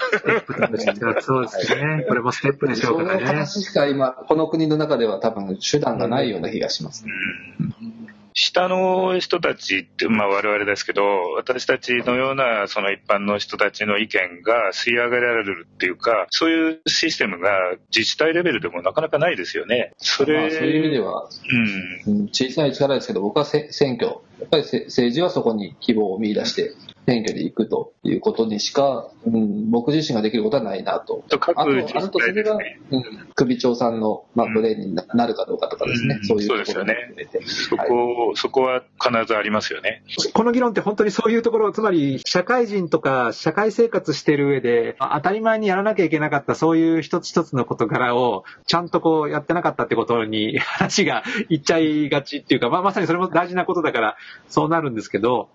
[1.21, 2.05] そうですね。
[2.07, 3.19] これもステップでしょうかね。
[3.19, 7.05] その話しか今、この国の中では多分手段がないような気がします。
[7.59, 8.06] うん
[8.39, 11.01] 下の人たちって、まあ我々ですけど、
[11.35, 17.49] 私たちのようなその一般の人たちの意見が吸い上げられるっていうか、そういうシステムが
[17.89, 19.91] 自治体レベルでもなかなかないですよね。
[19.97, 21.27] それ、まあ、そういう意味では、
[22.05, 24.05] うん、小さい力ですけど、僕は選挙、
[24.39, 26.73] やっぱり政治はそこに希望を見出して
[27.07, 31.23] 選挙で行くということにしか、うん、僕自身ができることはないなと。
[31.31, 33.03] あと、あとそれが、うん、
[33.33, 36.95] 首長さんの、まあ、ブレーンになるかどうかとかですね、うん、そういうところね。
[37.45, 40.03] そこ、はい、そこは必ずありますよね。
[40.33, 54.17] この議論って本当にそういうところ、つまり社会人とか社会生活してる上で、当たり前にやらなきゃいけなかったそういう一つ一つの事柄を、ちゃんとこうやってなかったってことに話がいっちゃいがちっていうか、まあ、まさにそれも大事なことだから、
[54.49, 55.47] そうなるんですけど、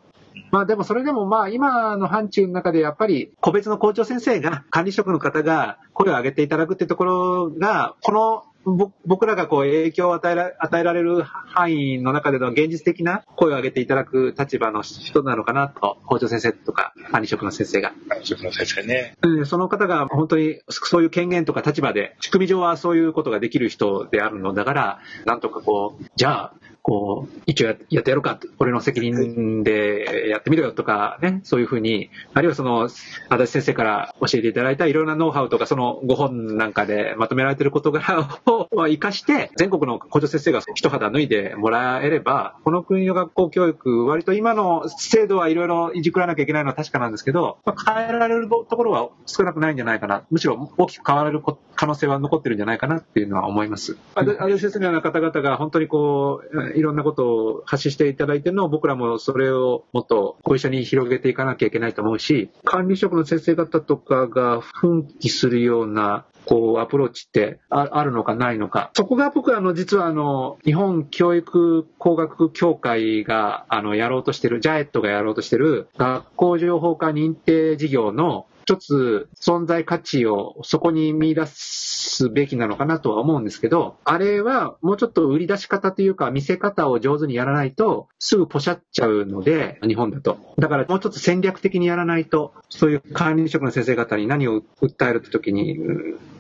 [0.51, 17.93] まあでもそれでもまあ今の範疇の中でやっぱり個別の校長先生が管理職の方が声を上げていただくっていうところが、この僕らがこう影響を与えら与えられる範囲の中での現実的な声を上げていただく立場の人なのかなと、校長先生とか管理職の先生が。
[18.09, 19.17] 管理職の先生ね。
[19.47, 50.25] その方が本当にそういう権限とか立場で、仕組み上はそういうことができる人であるのだから、なんとかこう、じゃあ、こう、一応やってやろうか、俺の責任でやってみろよとかね、そういうふうに、あるいはその、足立先生から教えていただいたいろんなノウハウとか、そのご本なんかでまとめられている事柄 を活かして、全国の校長先生が一肌脱いでもらえれば、この国の学校教育、割と今の制度はいろいろいじくらなきゃいけないのは確かなんですけど、まあ、変えられるところは少なくないんじゃないかな。
[50.31, 51.43] むしろ大きく変われる
[51.77, 53.97] 可能性は残ってるんじゃないかなっていうのは思います。
[54.15, 68.91] 足立先生のような方々が本当にこう、いろんなことを発信していただいてるのを僕らもそれをもっとご一緒に広げていかなきゃいけないと思うし、管理職の先生方とかが奮起するようなこう、アプローチってあるのかないのか。
[68.95, 90.39] そこが僕は、あの、実は、あの、日本教育工学協会が、あの、やろうとしてる、ジャエットがやろうとしてる、学校情報化認定事業の一つ存在価値をそこに見出すべきなのかなとは思うんですけど、あれはもうちょっと売り出し方というか見せ方を上手にやらないとすぐポシャっちゃうので、日本だと。
[90.59, 95.79] だからもうちょっと戦略的にやらないと、そういう管理職の先生方に何を訴えるって時に、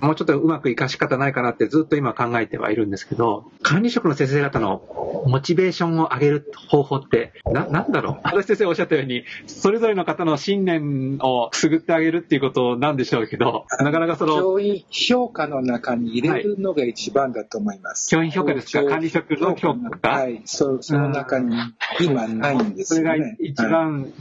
[0.00, 4.82] もうちょっとうまく活かし方ないかなってずっと今考えてはいるんですけど、管理職の先生方の
[5.26, 14.38] モチベーションを上げる方法って、な、なんだろう足立先生おっしゃったように、それぞれの方の信念をくすぐってあげるっていうことなんでしょうけど、なかなかその。
[14.38, 18.14] 教員評価の中に入れるのが一番だと思います。
[18.14, 18.84] はい、教員評価ですか？
[18.84, 20.08] 管理職の評価？
[20.10, 21.56] はい、そその中に
[22.00, 23.08] 今ないんですよね。
[23.10, 24.12] それが一番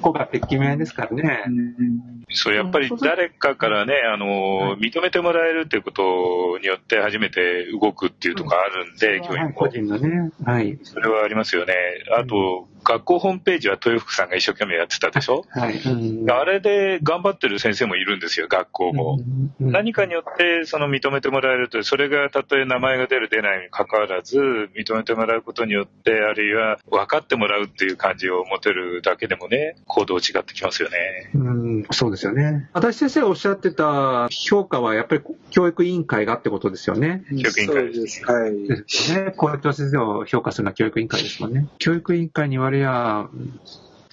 [0.00, 1.44] 効果的面ですからね。
[2.32, 9.52] そう、やっぱり誰かからね、あの、認めてもらえるっていうことによって初めて動くっていうとこあるんで、教員も。
[9.52, 10.30] 個人のね。
[10.44, 10.78] はい。
[10.82, 11.74] それはありますよね。
[12.16, 15.80] あと、学校ホームページは豊福さんが一生懸命やってたでしょ、はい、
[16.28, 19.20] あれで頑張ってる先生もいるんですよ、学校も。
[19.60, 24.38] 何かによってその認めてもらえると、それがたとえ名前が出る出ないに関わらず、
[24.76, 31.30] 認めてもらうことによって、あるいは分かってもらうっていう感じを持てるだけでもね、行動違ってきますよね。
[31.34, 32.68] うん、そうですよね。
[32.72, 37.24] 私先生がおっしゃってた評価はやっぱり教育委員会がってことですよね。
[37.30, 38.24] 教育委員会です。
[38.24, 38.52] はい。
[38.52, 38.76] ね、
[39.36, 41.68] 校長先生を評価するのは教育委員会ですもんね。
[41.78, 43.28] 教育委員会に割や、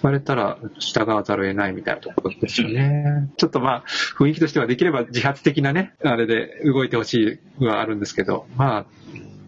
[0.02, 3.30] 言われたら従わざるを得ないみたいなところですよね。
[3.36, 3.84] ちょっとまあ、
[4.18, 8.86] 雰囲気としてはできれば自発的なね、あれで動いてほしいはあるんですけど、まあ、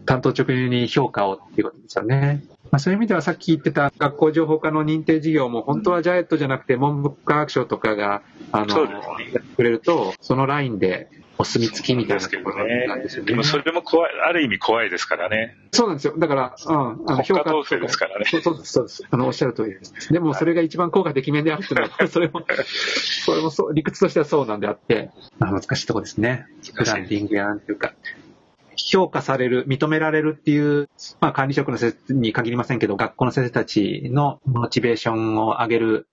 [0.05, 2.43] 担当直入に評価をっていうことですよね。
[2.73, 8.89] まあ、そういう意味ではさっき言ってた学校情報科の認定事業も本当はジャイアットじゃなくて文部科学省とかが、あの、やっ
[9.31, 11.07] てくれると、そのラインで
[11.37, 13.27] お墨付きみたいなところなんですよね。
[13.27, 15.55] でもそれでも怖い、ある意味怖いですからね。
[15.71, 16.15] そうなんですよ。
[16.17, 16.75] だから、うん、
[17.07, 18.25] あの評価統制ですからね。
[18.25, 19.03] そうです、そうです。
[19.07, 20.11] あの、おっしゃる通りです。
[20.11, 22.43] でもそれが一番効果的面であるっていうのは、 それも、
[23.23, 26.47] それもそう、理屈としてはそうなんであって、まあ、難しいところですね。
[26.75, 27.93] ブランディングやなんていうか。
[28.75, 36.07] 評価される、認められるっていう、まあ管理職の先生に限りませんけど、学校の先生たちのモチベーションを上げる、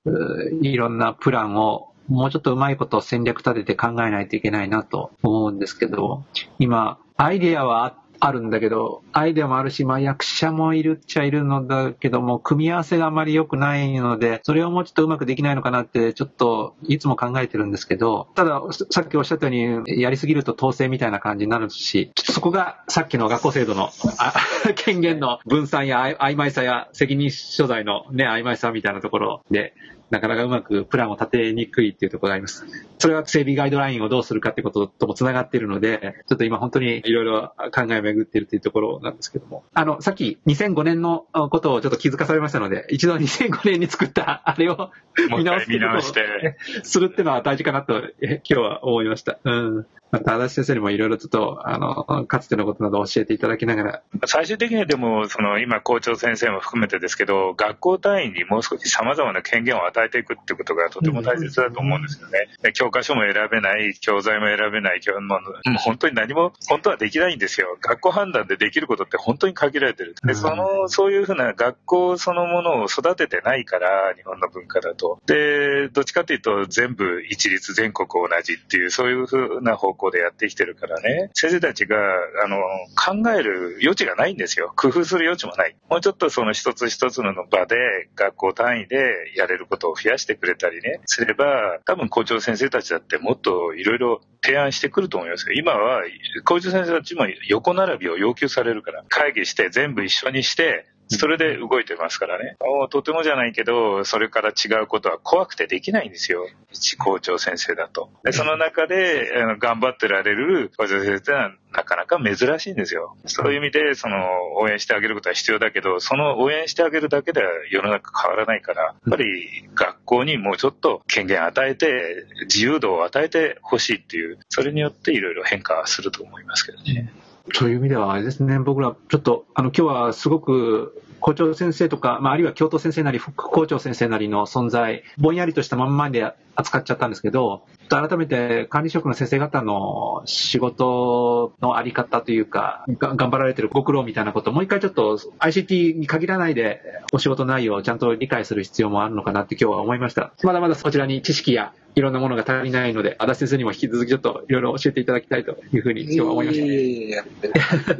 [0.62, 6.24] いろんなプランをもうちょっとうまいこと戦略立てて考えないといけないなと思うんですけど、
[6.58, 18.60] 今、アイディアはあっあるんだけど、アイデアもあるし、まあ役者もいるっちゃいるのだけども、組み合わせがあまり良くないので、それをもうちょっとうまくできないのかなって、ちょっといつも考えてるんですけど、ただ、
[18.90, 23.88] さっきおっしゃったように、やりすぎると統制みたいな感じになるし、そこがさっきの学校制度の
[24.76, 29.72] 権限の分散や曖昧さや責任所在のね、曖昧さみたいなところで、
[30.10, 32.66] なかなかうまくプランを立てにくいっていうところがあります。
[32.98, 39.64] それは整備ガイドラインをどうするかってこととも繋がっているので、ちょっと今本当にいろいろ考えを巡っているというところなんですけども。
[39.72, 44.90] あの、さっき2005年のことをちょっと気づかされましたので、一度2005年に作ったあれを
[45.30, 49.38] 見直してするっていうのは大事かなと今日は思いました。
[49.44, 49.86] うん。
[50.10, 54.02] また、足立先生にもいろいろちょっと、あの、かつてのことなど教えていただきながら。
[54.26, 62.48] 最終的にはでも、その、今、校長先生も含めてですけど、学校単位にもう少し様々な権限を与えていくってことがとても大切だと思うんですよね。
[62.62, 67.78] うん、教科書も選べない、教材も選べない、もう本当に何も、本当はできないんですよ。
[67.80, 70.14] 学校判断でできることって本当に限られてる。
[70.24, 75.20] で、その、そういうふうな学校そのものを育ててないから、日本の文化だと。
[75.26, 81.96] で、どっちかというと、全部一律全国同じっていう、そういうふうな方向でやってきてるからね、先生たちが、
[82.42, 82.56] あの、
[82.96, 84.72] 考える余地がないんですよ。
[84.76, 85.76] 工夫する余地もない。
[85.90, 87.76] もうちょっとその一つ一つの場で、
[88.14, 95.52] 学校単位でやれることを増やしてくれたりね、すれば、多分校長先生たちだってもっといろいろ提案してくると思いますよ。
[95.54, 96.02] 今は、
[96.44, 102.56] 校長先生たちも横並びを要求されるから、会議して全部一緒にして、それで動いてますからね。
[102.90, 106.46] とてもじゃないけど、それから違うことは怖くてできないんですよ。
[106.70, 108.10] 一校長先生だと。
[108.24, 113.16] でその中で頑張ってられる校長先生ってのはなかなか珍しいんですよ。
[113.26, 114.16] そういう意味で、その、
[114.56, 127.12] 応援してあげることは必要だけど、その応援してあげるだけでは世の中変わらないから、やっぱり学校にもうちょっと権限与えて、自由度を与えてほしいっていう、それによっていろいろ変化すると思いますけどね。
[127.52, 146.80] そういう意味ではあれですね、僕らちょっと、あの、今日はすごく校長先生とか、まあ、あるいは教頭先生なり副校長先生なりの存在、ぼんやりとしたまんまで扱っちゃったんですけど、改めて管理職の先生方の仕事のあり方というか、頑張られてるご苦労みたいなことをもう一回ちょっと ICT に限らないで
[147.12, 150.32] お仕事内容をちゃんと理解する必要もあるのかなって今日は思いました。
[150.42, 156.64] まだまだそちらに知識やいろんなものが足りないので、足立先生にも引き続きちょっといろいろ教えていただきたいというふうに今日は思いました。
[156.64, 157.24] いえいえよ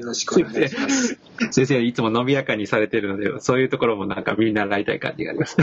[0.02, 1.18] ろしくお願いします。
[1.50, 5.56] 先生いつも伸びやかにされているので、そういうところもなんか見習いたい感じがあります。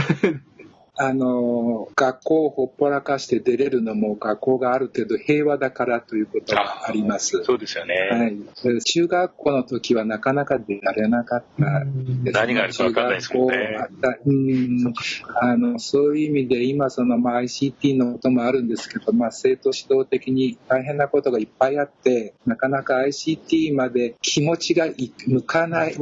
[1.00, 7.40] あの、学校をほっぽらかして出れるのも学校がある程度平和だからということがあります。
[7.44, 7.94] そうですよね。
[8.10, 8.82] はい。
[8.82, 13.76] 中学校の時はなかなか出られなかった、ね、何があるか分かんないですもんね。
[14.26, 14.94] うん。
[15.36, 24.86] あの、そういう意味で今その、まあ、ICT のこともあるんですけど、まあ、生徒指導的に大変なことがいっぱいあって、なかなか ICT まで気持ちが
[25.26, 25.96] 向かない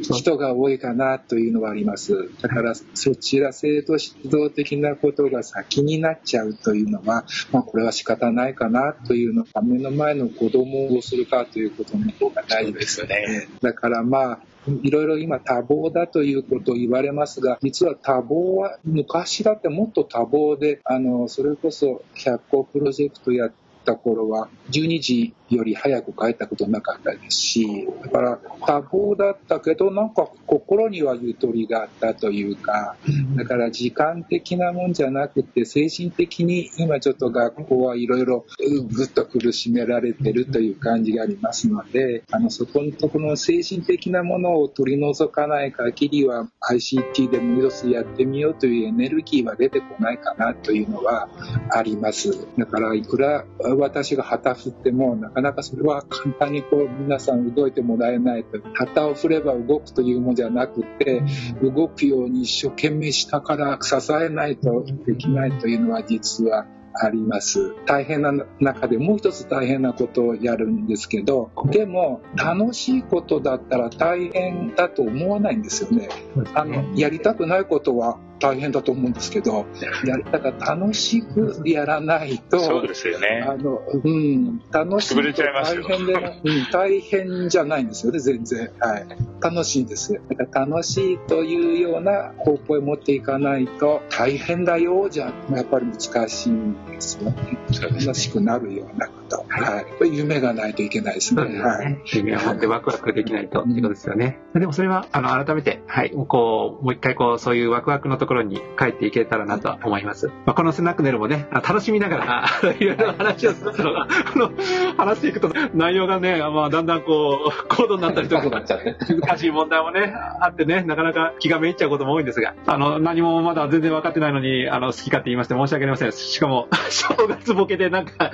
[0.00, 2.30] 人が多いかなというのはあります。
[2.40, 13.48] だからそちら生徒指導動的なことが先になっちゃうというのは、まあ、これは仕方ないかなというのが目の前の子供をどうするかということの方が大事ですよね。
[13.62, 14.38] だからまあ
[14.82, 23.52] いろいろ今多忙だということを言われますが、実は多忙は昔だってもっと多忙で、あの、それこそ100個プロジェクトやっ
[23.84, 32.96] た頃は12時より早く帰ったことなかったですし、だから多忙だったけど、なんか心にはゆとりがあったというか、
[33.36, 38.46] だから時間的なもんじゃなくて、精神的に今ちょっと学校はいろいろ
[38.90, 51.28] ぐっと苦しめられてるという感じがありますので、あの、そこのところの精神的なものを取り除かない限りは ICT でも一つやってみようというエネルギーは出てこないかなというのは
[51.70, 52.46] あります。
[52.58, 53.44] だからいくら
[53.78, 58.58] 私が旗振っても、なかなかそれは簡単にこう皆さん動いてもらえないと。
[58.72, 61.22] 旗を振れば動くというものじゃなくて、
[61.62, 66.64] 動くように一生懸命下から支えないとできないというのは実は
[66.94, 67.74] あります。
[67.84, 76.08] 大変な中でもう一つ大変なことをやるんですけど、でも楽しいことだったら大変だと思わないんですよね。
[76.54, 79.66] あの、やりたくないことは大変だと思うんですけど、
[80.04, 83.44] やだから楽しくやらないと、そうですよね。
[83.46, 88.70] あの、うん、楽しいと大変で、うん、大変じゃないんですよね、全然。
[88.78, 89.06] はい。
[89.40, 90.20] 楽しいんですよ。
[90.28, 97.58] だから楽しいというような方向へ持っていかないと、大変だよ、じゃやっぱり難しいんですよね。
[98.02, 100.16] 楽しくなるようなはい。
[100.16, 101.42] 夢がないといけないですね。
[101.42, 102.02] はい。
[102.12, 104.38] 夢を持ってワクワクできないと、ってことですよね。
[104.54, 110.26] でもそれは、あの、改めて、はい、こう、もう一回こう、そういうワクワクのとところに帰っていけたらなと思います。
[110.26, 114.50] まあ、このスナックネルもね、楽しみながら、いろいろ話をするのが、あの、
[114.96, 126.12] 話していくと内容がね、まあ、だんだんこう、 高度になったりとか、難しい問題もね、あってね、なかなか気がめいっちゃうことも多いんですが、あの、何もまだ全然分かってないのに、あの、好き勝手言いまして申し訳ありません。
[126.12, 128.32] しかも、 正月ボケでなんか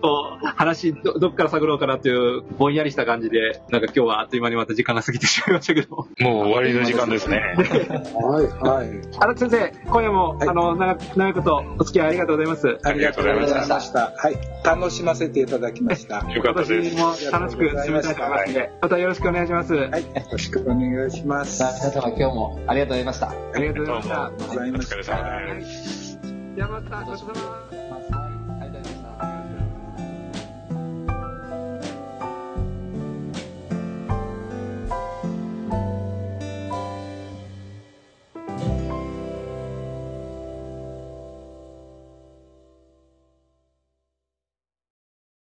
[0.00, 5.96] こう、話ど、どっから探ろうかなっていう、ぼんやりした感じで、なんか今日はあっという間にまた時間が過ぎてしまいましたけど。
[5.96, 6.06] も
[6.44, 7.38] う終わりの時間ですね。
[7.38, 8.88] はい、はい。
[9.18, 12.78] 荒木先生、今夜も、はい、あの長長いことお付き合いありがとうございます。
[12.82, 14.12] ありがとうございました。
[14.16, 16.24] はい、楽しませていただきました。
[16.32, 16.96] よかったです。
[16.96, 19.74] も楽しく進めたいと思いますので、またよろしくお願いします。
[19.74, 21.62] はい、よろしくお願いします。
[21.62, 23.30] 皆様今日もありがとうございました。
[23.30, 24.96] ありがとうございました。
[24.96, 26.18] お疲れ様です。
[26.54, 27.71] じゃあまたごちそうさま。